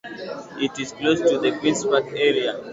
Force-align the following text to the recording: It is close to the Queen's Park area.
It 0.59 0.79
is 0.79 0.93
close 0.93 1.19
to 1.21 1.37
the 1.37 1.55
Queen's 1.59 1.85
Park 1.85 2.07
area. 2.15 2.59